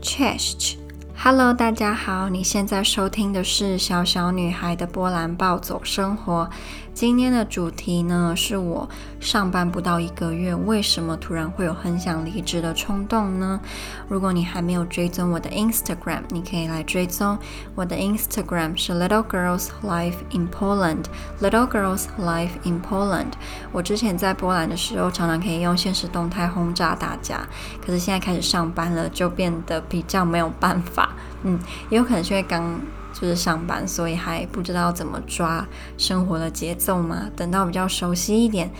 [0.00, 0.78] Cześć
[1.16, 6.48] Hello，大家好，你现在收听的是小小女孩的波兰暴走生活。
[6.96, 8.88] 今天的主题呢，是我
[9.20, 13.60] 上班不到一个月，为什么突然会有很想离职的冲动呢？
[14.08, 17.36] 如果你还没有追踪我的 Instagram，你可以来追踪
[17.74, 21.04] 我的 Instagram 是 Little Girls Life in Poland。
[21.42, 23.32] Little Girls Life in Poland。
[23.72, 27.46] 我之前在波兰的时候，常常可以用现实动态轰炸大家，
[27.84, 31.10] 可是现在开始上班了，就变得比较没有办法。
[31.42, 31.60] 嗯，
[31.90, 32.80] 也有可能是因为刚
[33.18, 35.66] 就是上班，所以还不知道怎么抓
[35.96, 37.30] 生活的节奏嘛。
[37.34, 38.70] 等到比较熟悉一点，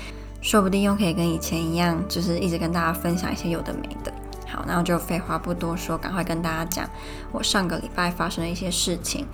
[0.43, 4.13] 说不定又可以跟以前一样，就是一直跟大家分享一些有的没的。
[4.47, 6.89] 好，然后就废话不多说，赶快跟大家讲
[7.33, 9.27] 我上个礼拜发生的一些事情。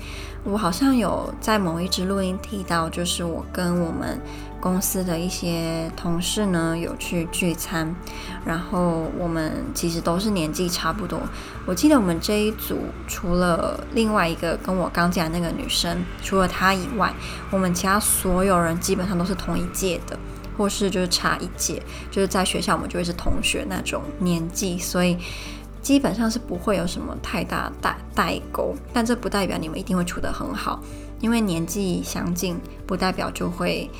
[0.44, 4.18] 我好像有在某一支录音提到，就是我跟我们
[4.62, 7.92] 公司的一些同事呢有去聚餐，
[8.44, 11.18] 然后我们其实都是年纪差不多。
[11.66, 17.12] 我记得我们这一组除了另外一个跟我刚讲那个女生，除了她以外，
[17.50, 20.16] 我们其他所有人基本上都是同一届的。
[20.54, 25.16] 或是就是差一届，就是在学校我们就会是同学那种年纪，所以
[25.80, 28.74] 基本上是不会有什么太大代代沟。
[28.92, 30.78] 但这不代表你们一定会处得很好，
[31.20, 33.90] 因为年纪相近不代表就会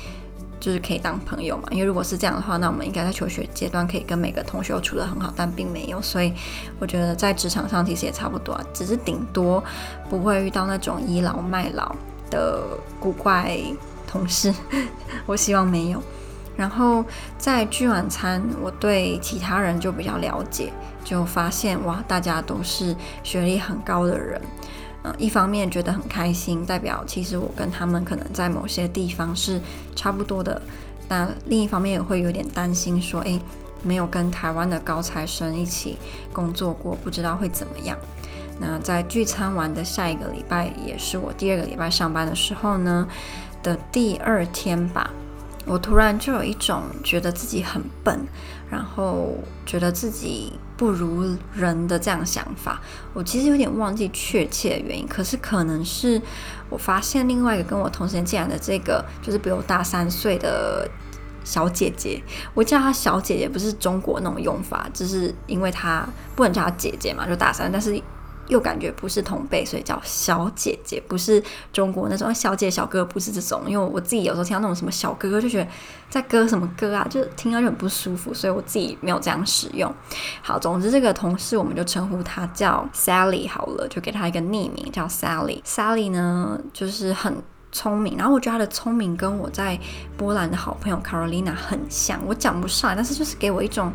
[0.63, 1.63] 就是可以当朋友嘛。
[1.71, 6.01] 因为如果是这样的话，那我们应该在求学阶段可以跟每个同学都处得很好，但并没有。
[6.01, 6.33] 所以
[6.79, 9.61] 我觉得在职场上其实也差不多，啊只是顶多
[10.09, 11.93] 不会遇到那种倚老卖老
[12.29, 12.63] 的
[12.97, 13.59] 古怪
[14.07, 14.53] 同事。
[15.25, 16.01] 我希望没有。
[16.55, 17.03] 然后
[17.37, 20.71] 在聚晚餐，我对其他人就比较了解，
[21.03, 24.39] 就发现哇，大家都是学历很高的人，
[25.03, 29.59] 嗯，一方面觉得很开心，代表其实我跟他们可能在某些地方是
[29.95, 30.61] 差不多的。
[31.09, 33.39] 那另一方面也会有点担心，说，诶，
[33.83, 35.97] 没有跟台湾的高材生一起
[36.31, 37.97] 工作过，不知道会怎么样。
[38.59, 43.07] 那在聚餐完的下一个礼拜，也是我第二个礼拜上班的时候呢
[43.61, 45.11] 的第二天吧。
[45.65, 48.19] 我突然就有一种觉得自己很笨，
[48.69, 49.33] 然后
[49.65, 52.81] 觉得自己不如人的这样想法。
[53.13, 56.21] 我其实有点忘记确切的原因，可是可能是
[56.69, 60.89] 我发现另外一个跟我同时进来的这个，就是比我大三岁的
[61.43, 62.21] 小姐姐。
[62.53, 68.01] 我叫她小姐姐，不是中国那种用法，就是因为她不能叫她姐姐嘛，就大三，但是。
[68.47, 73.61] 又感觉不是同辈，所以叫小姐姐，不是中国那种小姐小哥，不是这种。
[73.67, 75.67] 因为我自己有时候听到那种什么小哥哥，就觉得
[76.09, 79.89] 在歌什么歌啊，就听到就很不舒服，所以我自己没有这样使用。
[80.41, 85.63] 好，总之这个同事我们就称呼她叫 Sally 好了，就给她一个匿名叫 Sally。
[85.63, 89.79] Sally 呢就是很聪明，然后我觉得她的聪明跟我在
[90.17, 93.91] 波兰的好朋友 Carolina 很像，我讲不上来，但是就是给我一种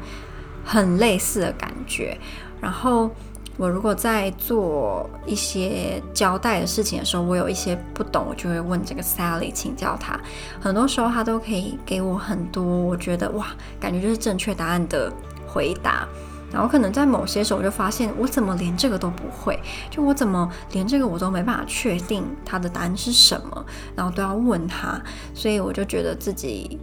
[0.64, 2.18] 很类似的感觉，
[2.62, 3.10] 然后。
[3.58, 10.18] 我如果在做一些交代的事情的时候，我有一些不懂，我就会问这个 Sally 请教他。
[10.60, 13.48] 很多时候他都可以给我很多，我觉得哇，
[13.80, 15.12] 感觉就是正确答案的
[15.46, 16.06] 回答。
[16.50, 24.98] 然后可能在某些时候，我就发现我怎么连这个都不会，就我怎么连这个我都没办法确定他的答案是什么，然后都要问他，
[25.34, 26.78] 所以我就觉得自己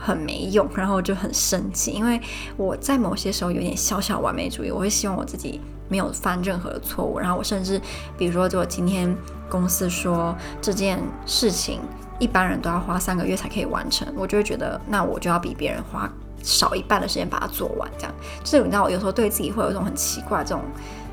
[0.00, 2.20] 很没用，然后就很生气，因为
[2.56, 5.60] 我在某些时候有点小小完美主义，我会希望我自己。
[5.90, 7.80] 没有犯任何的错误，然后我甚至，
[8.18, 9.16] 比如说，就今天
[9.48, 11.80] 公司说这件事情
[12.18, 16.06] 一般人都要花三个月才可以完成，我就会觉得那我就要比别人花
[16.42, 18.14] 少一半的时间把它做完，这样。
[18.44, 20.62] 就是你知道，我有时候对自己会有一种很奇怪这种，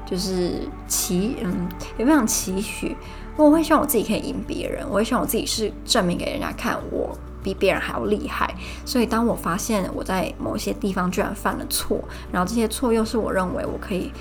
[0.05, 2.97] 就是期嗯，有没有期许？
[3.37, 8.53] 我会希望我自己可以赢别人，我会希望我自己是证明给人家看我比别人还要厉害。
[8.83, 14.11] 所以当我发现我在某些地方居然犯了错，然后这些错又是我认为我可以。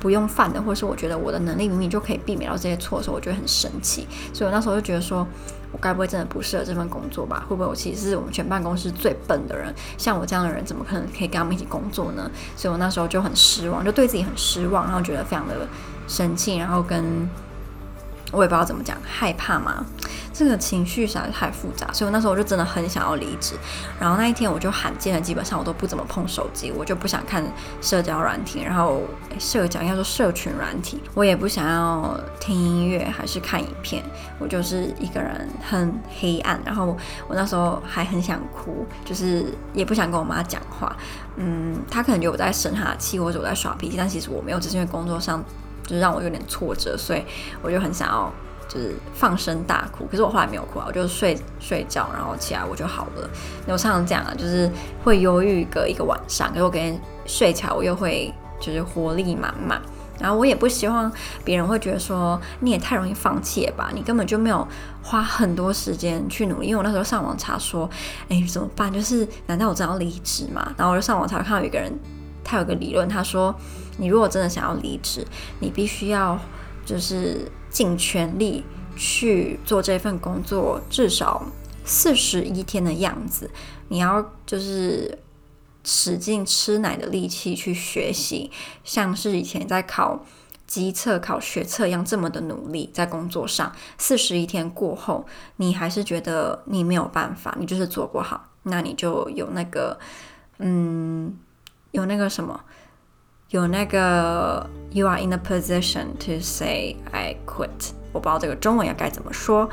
[0.00, 4.06] 不用犯的，或是我觉得我的能力明明就可以避免到这些错的时候，我觉得很生气。
[4.32, 5.26] 所以我那时候就觉得说，
[5.72, 7.44] 我该不会真的不适合这份工作吧？
[7.48, 9.74] 会不会我其实是我们全办公室最笨的人？
[9.96, 12.30] 像我这样的人，怎么可能可以跟他们一起工作呢？
[12.54, 15.66] 所以我那时候就很失望，就对自己很失望，然后觉得非常的
[16.06, 17.28] 生气，然后跟
[18.32, 19.84] 我也不知道怎么讲，害怕嘛。
[20.32, 23.56] 这个情绪实在是太复杂，所以我那时候我就真的很想要离职。
[23.98, 27.42] 然后那一天我就罕见的，基本上我都不怎么碰手机，我就不想看
[27.80, 29.02] 社交软体，然后
[29.38, 34.04] 社交应该说社群软体，我也不想要听音乐，还是看影片，
[34.38, 36.60] 我就是一个人很黑暗。
[36.64, 36.96] 然后
[37.26, 40.96] 我那时候还很想哭，就是也不想跟我妈讲话。
[41.34, 45.42] 嗯，她可能觉得我在生她的气，或者我在耍脾气，但其实我没有，只是因为工作上
[45.88, 47.24] 就是让我有点挫折，所以
[47.62, 48.32] 我就很想要。
[48.70, 53.30] 就是放声大哭，可是我后来没有哭啊，我就睡睡觉，然后起来我就好了。
[53.64, 54.70] 那我常常讲啊，就是
[55.02, 58.30] 会忧郁个一个晚上，可是我跟睡起来我又会
[58.60, 59.80] 就是活力满满。
[60.20, 61.10] 然后我也不希望
[61.42, 64.68] 别人会觉得说你也太容易放弃了吧，你根本就没有
[65.02, 66.66] 花很多时间去努力。
[66.66, 67.88] 因为我那时候上网查说，
[68.28, 68.92] 哎，怎么办？
[68.92, 70.74] 就是难道我真要离职吗？
[70.76, 71.90] 然后我就上网查看到有一个人，
[72.48, 73.54] 他有个理论，他说
[73.98, 75.26] 你如果真的想要离职，
[75.60, 76.38] 你必须要
[76.86, 78.64] 就是尽全力
[78.96, 81.44] 去做这份工作，至少
[81.84, 83.50] 四十一天的样子。
[83.88, 85.18] 你要就是。
[85.84, 88.50] 使劲吃奶的力气去学习，
[88.84, 90.22] 像是以前在考
[90.66, 93.72] 机测、考学测一样，这么的努力在工作上。
[93.96, 95.24] 四十一天过后，
[95.56, 99.98] 你还是觉得你没有办法，你就是做不好，那你就有那个，
[100.58, 101.34] 嗯，
[101.90, 102.58] 有那个什么，
[103.50, 107.92] 有那个，you are in a position to say I quit。
[108.12, 109.68] 我不知道这个中文要该怎么说。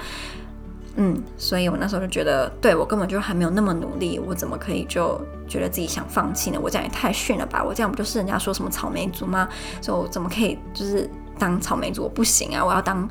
[0.98, 6.60] 嗯，所以我那时候就觉得，对，我根本就还没有那么努力，我怎么可以就觉得自己想放弃呢？
[6.62, 7.62] 我这样也太逊了吧！
[7.62, 9.50] 我这样不就是人家说什么草莓族吗？
[9.82, 12.04] 所以我怎么可以就是当草莓族？
[12.04, 12.64] 我不行啊！
[12.64, 13.06] 我要当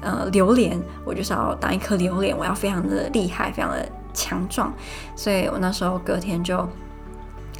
[0.00, 4.74] 呃榴莲，我就是要当一颗榴莲，我要非常的厉害，非常的强壮。
[5.14, 6.68] 所以我那时候隔天就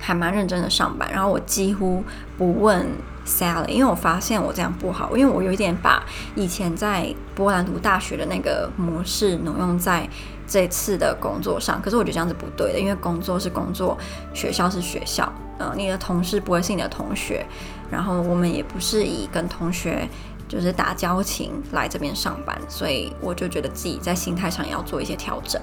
[0.00, 2.02] 还蛮认真的上班，然后我几乎
[2.37, 2.87] 不问。
[3.26, 6.02] Sally，因为我发现我这样不好，因为我有一点把
[6.35, 10.08] 以前在波兰读大学的那个模式挪用在
[10.49, 13.97] 这次的工作上，可是我觉得这样子不对的，因为工作是工作，
[14.32, 17.46] 学校是学校，呃，你的同事不会是你的同学，
[17.91, 20.08] 然后我们也不是以跟同学。
[20.50, 25.62] 就是打交情来这边上班，所以我就觉得自己在心态上也要做一些调整。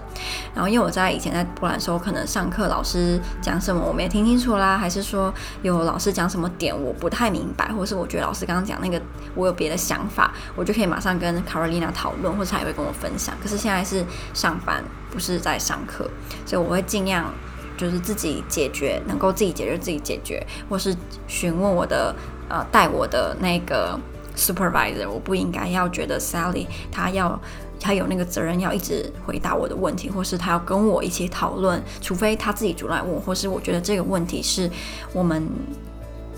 [0.55, 9.01] 然后因为我在以前在波兰的时候，可能上课老师讲什么我没听清楚啦，还是说有老师讲什么点我不太明白，或是我觉得老师刚刚讲那个
[9.35, 13.35] 我有别的想法，我就可以马上跟 Carolina 讨论，或者他也会跟我分享。
[13.43, 14.81] 可是现在是上班，
[15.11, 16.09] 不是在上课，
[16.45, 17.33] 所以我会尽量
[17.75, 20.95] 就是自己解决，能够自己解决自己解决，或是
[21.27, 22.15] 询问我的
[22.47, 23.99] 呃带我的那个。
[24.37, 27.39] Supervisor，我不应该要觉得 Sally 他要
[27.79, 34.69] 他有那个责任要一直回答我的问题，或是他要跟我一起讨论，除非他自己主动来问，或是我觉得这个问题是
[35.11, 35.47] 我们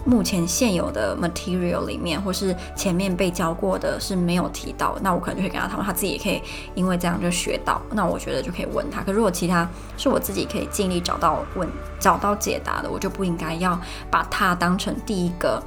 [0.06, 6.42] 目前现有的 material 里面，或是前面被教过的是没有提到，那我可能就会跟他讨论，他自己也可以
[6.74, 9.02] 因为这样就学到，那我觉得就可以问他。
[9.04, 11.68] 可如果其他是我自己可以尽力找到问
[12.00, 13.80] 找到解答的，我就不应该要
[14.10, 15.62] 把他当成第一个。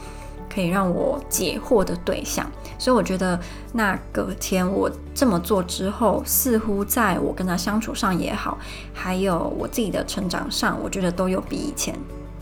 [0.53, 2.45] 可以让我解惑的对象，
[2.79, 3.39] 所以我觉得
[3.73, 8.59] 那隔天我这么做之后，似乎在我跟他相处上也好，
[8.93, 11.95] 还有我自己的成长上，我觉得都有比以前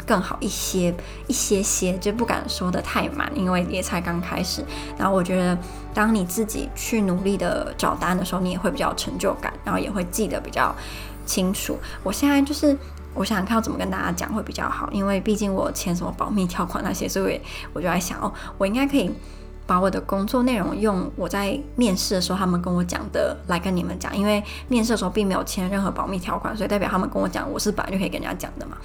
[0.04, 0.92] 更好一些
[1.28, 4.64] 一些些，就不敢说得太满，因为也才刚开始。
[4.98, 5.56] 然后我觉得，
[5.94, 10.74] 当你自己去努力的找答案的时候，你也会比较有成就感，然后也会记得比较
[11.24, 11.78] 清楚。
[12.02, 12.76] 我现在就是。
[13.12, 17.40] 我想看要怎么跟大家讲会比较好，因为毕竟我签什么保密条款那些，所以
[17.72, 19.10] 我就在想哦，我应该可以
[19.66, 28.76] 把我的工作内容用我在面试的时候他们跟我讲的来跟你们讲，因为面试的时候并没有签任何保密条款，所以代表他们跟我讲我是本来就可以跟人家讲的嘛。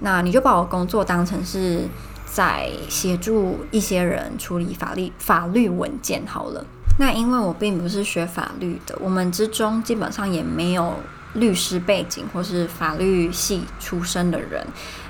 [0.00, 1.88] 那你就把我工作当成是
[2.26, 6.64] 在协助一些人处理法律法律文件好了。
[6.98, 10.94] 那因为我并不是学法律的，我们之中基本上也没有。
[11.34, 14.66] 律师背景或是法律系出身的人，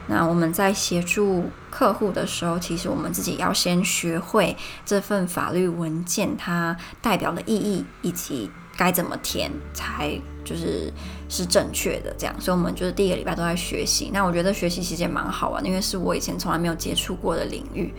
[0.06, 10.92] 那我们在协助客户的时候，其实我们自己要先学会这份法律文件它代表的意义，以及该怎么填才就是
[11.28, 12.14] 是正确的。
[12.18, 14.10] 这样，所以我们就是第一个礼拜都在学习。
[14.12, 17.94] 那我觉得学习其实也蛮好玩，因为是我以前从来没有接触过的领域。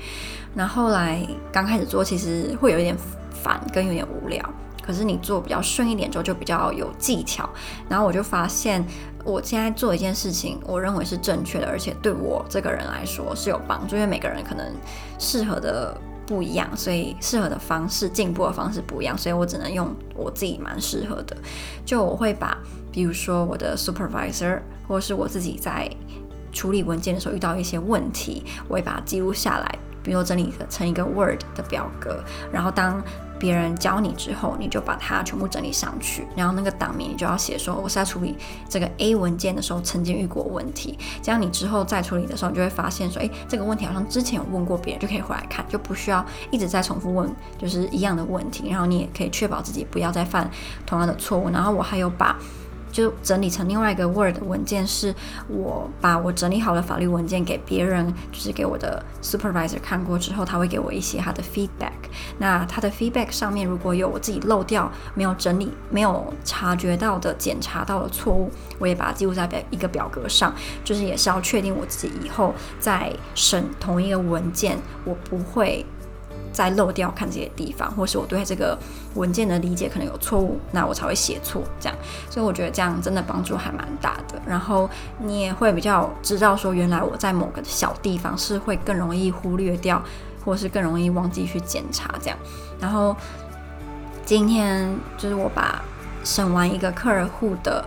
[0.54, 2.96] 那后来刚开始做，其实会有一点
[3.44, 4.48] 烦，跟有点无聊。
[4.82, 7.50] 可是你做比较顺一点之后，就比较有技巧。
[7.88, 8.86] 然后我就发现，
[9.24, 13.96] 我现在做一件事情，我认为是正确的，而且对我这个人来说是有帮助。
[13.96, 14.66] 因为每个人可能
[15.20, 15.96] 适合的
[16.26, 21.36] 不一样，所以适合的方式、进步的方式不一样，所以我只能用我自己蛮适合的。
[21.86, 22.58] 就我会把，
[22.92, 25.90] 比如说我的 supervisor，或是我自己在
[26.52, 33.02] 处理文件的时候遇到一些问题，我会把它记录下来，比如说整理成一个 Word 的表格，然后当
[33.42, 38.38] 别人教你之后，你就把它全部整理上去，然后那个档名你就要写说，我是在处理
[38.70, 50.48] 这个 A 文件的时候曾经遇过问题，这样你之后再处理的时候，你就会发现说，诶，这个问题好像之前有问过别人，就可以回来看，就不需要一直在重复问，就是一样的问题，然后你也可以确保自己不要再犯
[50.86, 51.50] 同样的错误。
[51.50, 52.38] 然后我还有把。
[52.92, 55.14] 就整理成另外一个 Word 文件，是
[55.48, 61.92] 我把我整理好的法律文件给别人，就是给我的 Supervisor 看过之后，他会给我一些他的 feedback。
[62.38, 75.86] 那他的 feedback 上面如果有我自己漏掉、没有整理、没有察觉到的、检查到的错误，我也把它记录在表一个表格上，就是也是要确定我自己以后在审同一个文件，我不会
[76.52, 78.78] 再漏掉看这些地方，或是我对这个
[79.16, 81.98] 文件的理解可能有错误，那我才会写错这样。
[82.30, 84.42] 所以我觉得这样真的帮助还蛮大的。
[84.46, 84.90] 然后
[85.20, 90.02] 你也会比较知道说，原来我在某个小地方是会更容易忽略掉，
[90.46, 92.38] 或是更容易忘记去检查这样。
[92.80, 93.16] 然后
[94.26, 95.82] 今天就是我把
[96.24, 97.86] 审完一个客户的。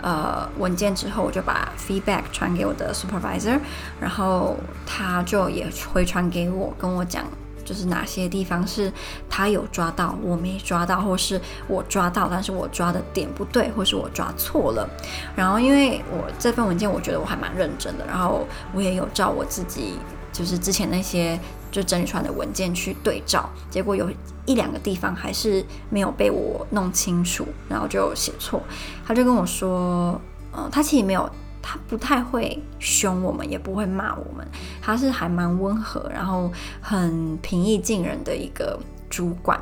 [0.00, 3.58] 呃，文件之后，我就把 feedback 传给我的 supervisor，
[4.00, 7.24] 然后他就也回传给我，跟我讲，
[7.68, 8.90] 就是哪些地方是
[9.28, 14.88] 他有抓到，我没抓到，或是我抓到，但是我抓的点不对，或是我抓错了。
[15.36, 19.98] 然后，因为我这份文件，我觉得我还蛮认真的，然后我也有照我自己，
[20.32, 21.38] 就是之前那些。
[21.70, 24.10] 就整理出来的文件去对照，结果有
[24.46, 28.62] 一两个地方还是没有被我弄清楚，然后就写错。
[29.06, 30.18] 他就跟我说，
[30.50, 31.30] 呃，他其实没有，
[31.70, 34.48] 他不太会凶我们，也不会骂我们，
[34.80, 39.60] 他是还蛮温和，然后很平易近人的一个主管。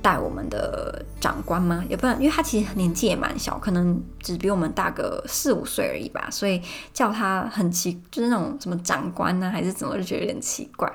[0.00, 1.84] 带我们的长官吗？
[1.88, 6.60] 也不然，因为他其实年纪也蛮小，可能只比我们大个四五岁而已吧，所以
[6.92, 10.92] 叫他很奇，就是那种什么长官呢、还是怎么，就觉得有点奇怪。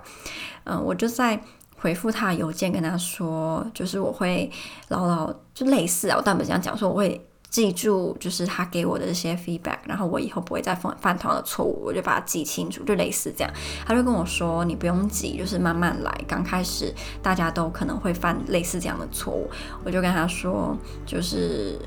[0.65, 1.39] 嗯，我就在
[1.77, 4.51] 回复他的邮件，跟他说，就是我会
[4.89, 7.25] 牢牢，就类似啊，我当时这样讲说我会。
[7.49, 13.51] 记住，就是他给我的这些 feedback，然后我以后不会再犯犯同样的错误，我就把它记清楚，就类似这样。
[13.85, 16.13] 他就跟我说：“你不用急，就是慢慢来。
[16.27, 19.49] 刚开始大家都可能会犯类似这样的错误。”
[19.85, 20.77] 我就跟他说
[21.07, 21.79] ：“就是，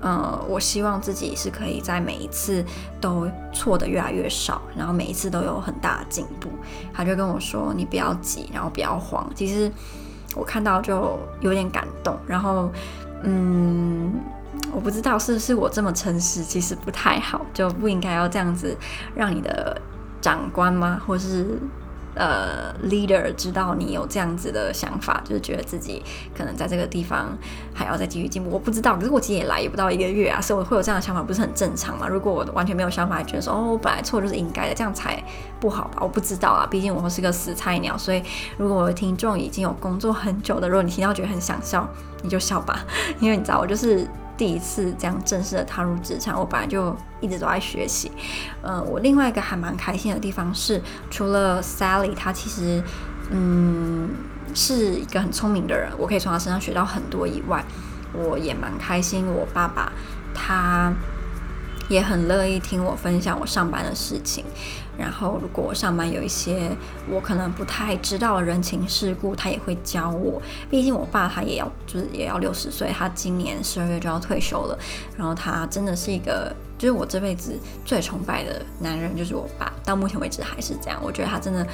[0.00, 2.64] 呃，我希望自己是可以在每一次
[3.00, 6.48] 都错得越来越少，然后每一次都有很大的进步。”
[6.94, 9.70] 他就跟我说：“你不要急，然后不要慌。”其实
[10.36, 12.70] 我看到就有点感动，然后，
[13.24, 14.12] 嗯。
[14.72, 18.76] 我不知道是不是我这么诚实，其实不太好，就不应该要这样子
[19.14, 19.80] 让你的
[20.20, 21.58] 长官吗，或是
[22.14, 26.02] 呃 leader 知道你有这样子的想法，就是觉得自己
[26.36, 27.36] 可能在这个地方
[27.72, 28.50] 还要再继续进步。
[28.50, 32.08] 我不知道，可是我其实也来也不到一个月啊，所以我会有这样的想法，不是很正常吗？
[32.08, 35.22] 如果我完全没有想法，觉得说哦，我本来错就是应该的，这样才
[35.60, 35.98] 不好吧？
[36.00, 38.22] 我不知道啊，毕竟我是个死菜鸟，所以
[38.58, 41.88] 如果我的听众已经有工作很久的，如果你听到觉得很想笑，
[42.22, 42.84] 你就笑吧，
[43.20, 44.06] 因为你知道我就是。
[44.40, 48.10] 第一次这样正式的踏入职场，我本来就一直都在学习。
[48.62, 50.80] 嗯，我另外一个还蛮开心的地方是，
[51.10, 52.82] 除了 Sally，她其实
[53.30, 54.08] 嗯
[54.54, 57.62] 是一个很聪明的人，我可以从她身上学到很多以外，
[58.14, 59.26] 我也蛮开心。
[59.26, 59.92] 我爸爸
[60.32, 60.90] 他
[61.90, 64.42] 也很乐意听我分享我上班的事情。
[65.00, 66.70] 然后，如果我上班有一些
[67.08, 70.40] 我可能不太知道的人情世故，他也会教我。
[70.68, 74.78] 毕竟我爸他也要，就是也要六十岁，他今年十二月就要退休了。
[75.16, 79.72] 然后他真的是一个，就是我这辈子最崇拜的男人，就是我爸。
[79.82, 81.66] 到目前为止还是这样，我觉得他真的。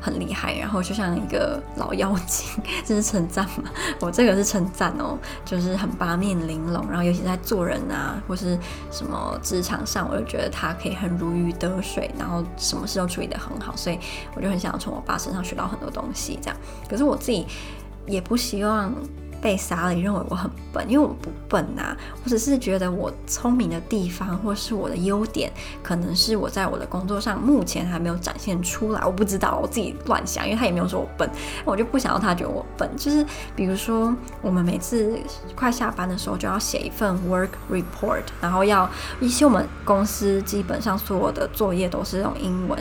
[0.00, 2.46] 很厉害，然后就像一个老妖精，
[2.86, 3.70] 这是称赞嘛？
[4.00, 8.58] 我这个是称赞哦，就是很八面玲珑，然后尤其在做人啊，或是
[8.90, 13.98] 什么职场上，我就觉得他可以很如鱼得水，然后什么事都处理得很好，所以
[14.34, 16.56] 我就很想要从我爸身上学到很多东西，这样。
[16.88, 17.46] 可是我自己
[18.06, 18.94] 也不希望。
[19.40, 25.50] 被莎莉认为我很笨，因为我不笨呐，我只是觉得我聪明的地方，或是我的优点，
[25.82, 29.02] 可能是我在我的工作上目前还没有展现出来。
[29.04, 31.30] 我不知道，我自己乱想，因为他也没有说我笨，
[31.64, 32.88] 我就不想要他觉得我笨。
[32.96, 35.18] 就是比如说，我们每次
[35.54, 38.88] 快下班的时候，就要写一份 work report，然后要
[39.20, 42.78] 一些我们公司基本上所有的作业都是用英文，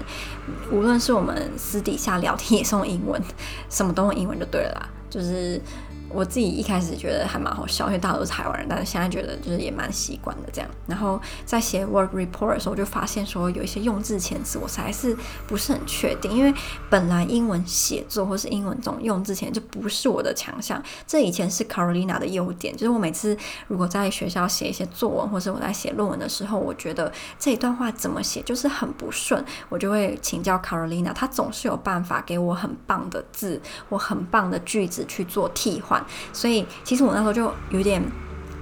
[0.71, 3.21] 无论是我们私底下聊天也是用英文，
[3.69, 5.61] 什么都用英文就对了啦，就是。
[6.09, 10.69] 我自己一开始觉得还蛮好笑，因为大家都是台湾人，但是现在觉得就是也蛮习惯的这样。
[10.85, 15.15] 然后在写 work report 的时候，就发现说有一些用字遣词我还是
[15.47, 16.53] 不是很确定，因为
[16.89, 20.81] 本来英文写作或是英文这种用字遣词就不是我的强项。
[21.05, 23.37] 这以前是 Carolina 的优点，就是我每次
[23.67, 35.96] 如果在学校写一些作文，或是我在写论文的时候，我觉得这一段话怎么写就是很不顺，我就会请教 Carolina，她总是有办法给我很棒的字或很棒的句子去做替换。
[36.33, 38.01] 所以其实我那时候就有点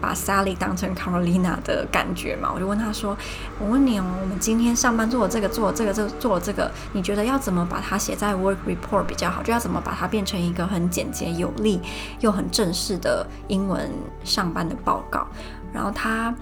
[0.01, 3.17] 把 Sally 当成 Carolina 的感觉嘛，我就问他说
[3.59, 9.41] ：“我问你哦，我们今天上班做了这个，做这个，这做这个，你觉得要怎么把它写在 Work Report 比较好？
[9.41, 11.79] 就要怎么把它变成一个很简洁有力
[12.19, 13.89] 又很正式的英文
[14.23, 15.25] 上班的报告？”
[15.73, 16.33] 然后他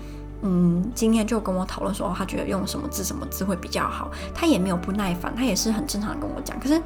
[0.46, 4.12] 嗯，今天就跟我讨论说，他觉得用什么字什么字会比较好。
[4.36, 6.60] 他也没有不耐烦，他也是很正常的跟我讲。
[6.60, 6.82] 可是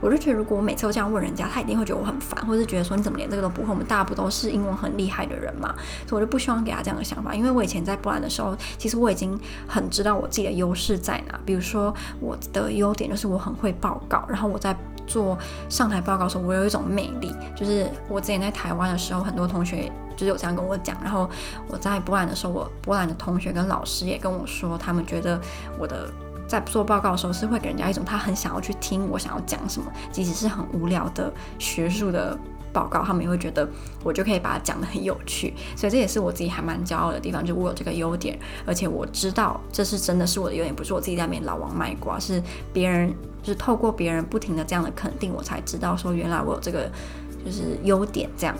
[0.00, 3.70] 我就觉得，如果我每次都这样问人家，他一定会觉得我很烦，或者是觉得说你怎么连这个都不会？
[3.70, 5.72] 我们大家不都是英文很厉害的人嘛？
[6.08, 7.32] 所以我就不希望给他这样的想法。
[7.32, 11.38] 因为我以前在波兰的时候，其实我已经很知道我自己的优势在哪。
[11.46, 17.32] 比如说我的优点就是我很会报告，然后我在做上台报告的时候，我有一种魅力。
[17.54, 19.92] 就是我之前在台湾的时候，很多同学。
[20.16, 21.28] 就是有这样跟我讲，然后
[21.68, 25.40] 我在波兰的时候，我波兰的同学跟老师也跟我说，他们觉得
[25.78, 26.10] 我的
[26.48, 32.38] 在做报告的时候是会给人家一种他很想要去听我想要讲什么，即使是很无聊的学术的
[32.72, 33.68] 报告，他们也会觉得
[34.04, 35.54] 我就可以把它讲得很有趣。
[35.74, 43.12] 所以这也是我自己还蛮骄傲的地方，就我有这个优点，而且我知道这是真的是我的优点，不是我自己在那边老王卖瓜，是别人
[43.42, 46.90] 就是透过别人不停的这样的肯定，我才知道说原来我有这个
[47.44, 48.54] 就是优点这样。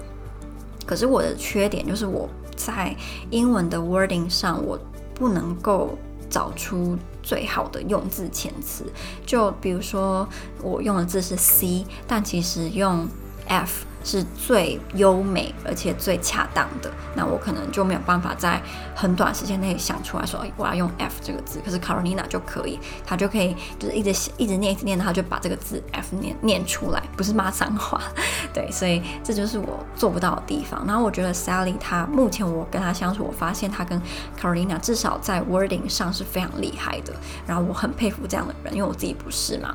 [0.87, 2.97] 可是我的缺点就是我在
[3.31, 4.79] 英文的 wording 上，我
[5.15, 5.97] 不能够
[6.29, 8.85] 找出最好的用字遣词。
[9.25, 10.29] 就比如说，
[10.63, 13.07] 我用的字是 C，但其实用
[13.49, 13.85] F。
[14.07, 18.63] 是最优美而且最恰当的，那我可能就没有办法在
[18.95, 21.61] 很短时间内想出来说，我要用 F 这个字。
[21.65, 28.01] 可是 Carolina 就可以，她就可以就是一直一直念一直念，她就把这个字 F 念念出来，不是骂脏话。
[28.55, 30.87] 对，所以这就是我做不到的地方。
[30.87, 34.01] 然后我觉得 Sally 她目前我跟她相处，我发现她跟
[34.41, 37.13] Carolina 至少在 wording 上是非常厉害的。
[37.45, 39.75] 然后我很佩服这样的人，因为我自己不是嘛。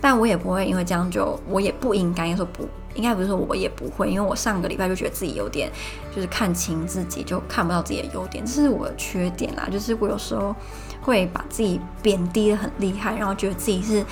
[0.00, 2.68] 但我也不会因为这样就，我也不应该说不。
[2.98, 5.70] 应该不是说我也不会，因为我上个礼拜就觉得自己有点
[6.12, 9.68] 就是看清自己，就看不到自己的优点，这是我的缺点啦。
[9.70, 10.52] 就是我有时候
[11.00, 14.04] 会把自己贬低得很厉害，然后觉得自己是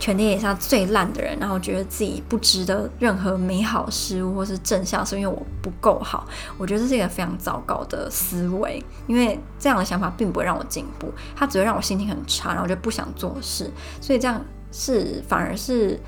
[0.00, 6.26] 全天下最烂的人，然后觉得自己不值得任何美好事物或是正向，是因为我不够好。
[6.58, 13.70] 我觉得这是一个非常糟糕的思维，因为这样的想法并不会让我进步，它只会让我心情很差，然后就不想做事。
[14.00, 16.00] 所以这样是反而是。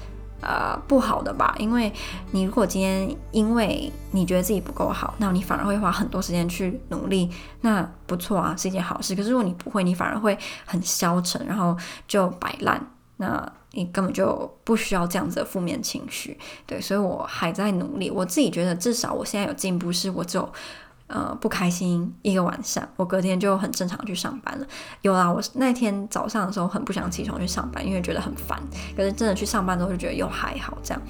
[0.44, 1.54] 呃，不好的吧？
[1.58, 1.90] 因为
[2.32, 7.30] 你如果今天因为你觉得自己不够好，那你反而会花很多时间去努力，
[7.62, 9.14] 那不错啊，是一件好事。
[9.14, 11.74] 可是如果你不会，你反而会很消沉，然后
[12.06, 12.78] 就摆烂，
[13.16, 16.38] 那你根本就不需要这样子的负面情绪。
[16.66, 18.10] 对，所以我还在努力。
[18.10, 20.52] 我自己觉得至少我现在有进步，是我只有。
[21.06, 24.66] 呃，不开心一个晚上，我隔天就很正常去上班了。
[25.02, 28.58] 有啦，我那天早上的时候很不想起床去上班，因为觉得很烦。
[28.96, 31.02] 可是真的去上班之后，就觉得又还好这样。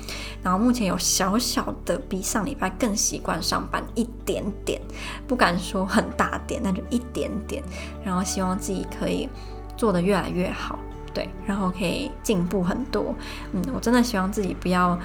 [0.42, 4.82] 然后目前有小小的比上礼拜更习惯上班一点点，
[5.28, 7.62] 不敢说很大点，那就一点点。
[8.04, 9.28] 然后希望自己可以
[9.76, 10.76] 做得越来越好，
[11.14, 13.14] 对，然后可以进步很多。
[13.52, 14.98] 嗯，我真的希望自己不要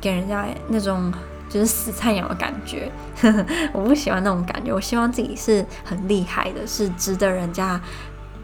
[0.00, 1.12] 给人家那种。
[1.50, 2.90] 就是死菜鸟的感觉，
[3.74, 4.72] 我不喜欢那种感觉。
[4.72, 7.78] 我希望自己是很厉害的，是值得人家，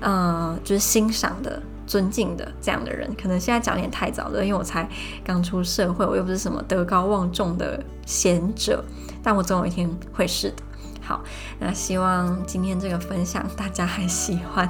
[0.01, 3.09] 呃，就是欣赏的、尊敬的这样的人。
[3.15, 4.87] 可能现在讲有点太早了，因为我才
[5.25, 8.85] 刚出社会，我又不是什么德高望重的贤者，
[9.23, 10.57] 但我总有一天会是的。
[11.01, 11.23] 好，
[11.61, 14.69] 那希望今天这个分享大家还喜欢。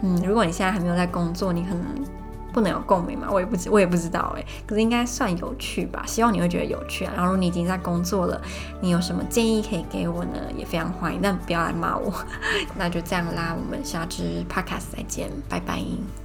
[0.00, 2.23] 嗯，如果你现在还没有在工作，你可能。
[2.54, 3.28] 不能有共鸣嘛？
[3.30, 4.44] 我也不知，我也不知道哎。
[4.66, 6.04] 可是应该算有趣吧？
[6.06, 7.12] 希望你会觉得有趣啊。
[7.16, 8.40] 然后，如果你已经在工作了，
[8.80, 10.38] 你有什么建议可以给我呢？
[10.56, 12.12] 也非常欢迎，但不要来骂我。
[12.78, 16.23] 那就这样啦，我们下支 podcast 再见，拜拜。